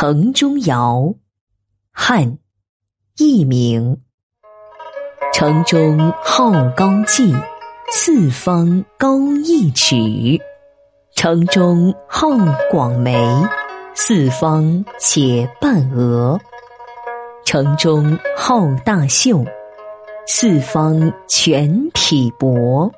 [0.00, 1.12] 城中谣，
[1.90, 2.38] 汉，
[3.16, 4.00] 佚名。
[5.34, 7.34] 城中号高髻，
[7.90, 9.96] 四方高一尺。
[11.16, 12.28] 城中好
[12.70, 13.12] 广眉，
[13.92, 16.38] 四方且半额。
[17.44, 19.44] 城中好大袖，
[20.28, 22.88] 四方全体帛。